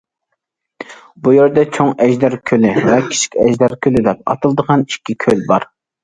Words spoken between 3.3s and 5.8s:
ئەجدەر كۆلى دەپ ئاتىلىدىغان ئىككى كۆل بار.